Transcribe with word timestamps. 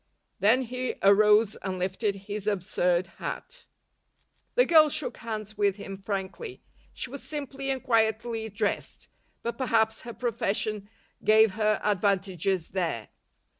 Then 0.39 0.63
he 0.63 0.95
arose 1.03 1.57
and 1.57 1.77
lifted 1.77 2.15
his 2.25 2.47
absurd 2.47 3.05
hat. 3.21 3.67
The 4.55 4.65
girl 4.65 4.89
shook 4.89 5.17
hands 5.17 5.59
with 5.59 5.75
him 5.75 6.01
frankly. 6.01 6.63
She 6.91 7.11
was 7.11 7.21
simply 7.21 7.69
and 7.69 7.83
quietly 7.83 8.49
dressed, 8.49 9.09
but 9.43 9.59
perhaps 9.59 10.01
her 10.01 10.13
profession 10.15 10.89
gave 11.23 11.51
her 11.51 11.79
advantages 11.83 12.69
there. 12.69 13.09